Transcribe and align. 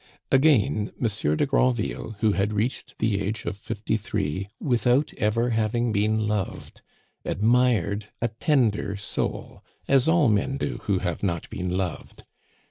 Again, 0.31 0.91
Monsieur 0.97 1.35
de 1.35 1.45
Granville, 1.45 2.15
who 2.21 2.31
had 2.31 2.53
reached 2.53 2.97
the 2.97 3.21
age 3.21 3.45
of 3.45 3.55
fifty 3.55 3.97
three 3.97 4.49
without 4.59 5.13
ever 5.19 5.51
having 5.51 5.91
been 5.91 6.27
loved, 6.27 6.81
admired 7.23 8.07
a 8.19 8.29
tender 8.29 8.97
soul, 8.97 9.63
as 9.87 10.07
all 10.07 10.27
men 10.27 10.57
do 10.57 10.79
who 10.85 10.97
have 10.97 11.21
not 11.21 11.47
been 11.51 11.77
loved. 11.77 12.23